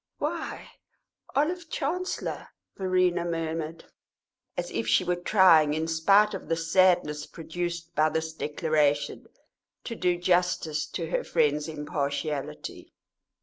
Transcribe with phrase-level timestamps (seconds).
[0.17, 0.71] "Why,
[1.35, 3.85] Olive Chancellor!" Verena murmured,
[4.57, 9.27] as if she were trying, in spite of the sadness produced by this declaration,
[9.83, 12.93] to do justice to her friend's impartiality.